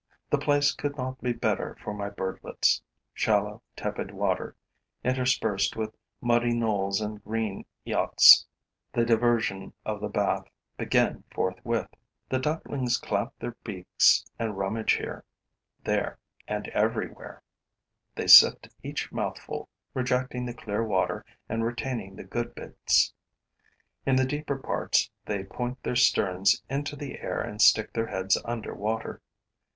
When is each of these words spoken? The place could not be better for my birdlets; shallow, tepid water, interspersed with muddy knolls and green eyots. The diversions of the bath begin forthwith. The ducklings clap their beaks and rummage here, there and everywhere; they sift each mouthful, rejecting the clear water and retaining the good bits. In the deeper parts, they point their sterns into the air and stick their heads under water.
The 0.31 0.39
place 0.39 0.73
could 0.73 0.97
not 0.97 1.21
be 1.21 1.31
better 1.31 1.77
for 1.79 1.93
my 1.93 2.09
birdlets; 2.09 2.81
shallow, 3.13 3.61
tepid 3.75 4.09
water, 4.09 4.55
interspersed 5.03 5.75
with 5.75 5.95
muddy 6.19 6.55
knolls 6.55 6.99
and 7.01 7.23
green 7.23 7.65
eyots. 7.87 8.47
The 8.93 9.05
diversions 9.05 9.73
of 9.85 10.01
the 10.01 10.09
bath 10.09 10.45
begin 10.75 11.23
forthwith. 11.31 11.87
The 12.29 12.39
ducklings 12.39 12.97
clap 12.97 13.37
their 13.37 13.55
beaks 13.63 14.25
and 14.39 14.57
rummage 14.57 14.93
here, 14.93 15.23
there 15.83 16.17
and 16.47 16.67
everywhere; 16.69 17.43
they 18.15 18.25
sift 18.25 18.69
each 18.81 19.11
mouthful, 19.11 19.69
rejecting 19.93 20.47
the 20.47 20.55
clear 20.55 20.83
water 20.83 21.23
and 21.47 21.63
retaining 21.63 22.15
the 22.15 22.23
good 22.23 22.55
bits. 22.55 23.13
In 24.07 24.15
the 24.15 24.25
deeper 24.25 24.57
parts, 24.57 25.11
they 25.27 25.43
point 25.43 25.83
their 25.83 25.95
sterns 25.95 26.63
into 26.71 26.95
the 26.95 27.19
air 27.19 27.39
and 27.39 27.61
stick 27.61 27.93
their 27.93 28.07
heads 28.07 28.35
under 28.45 28.73
water. 28.73 29.21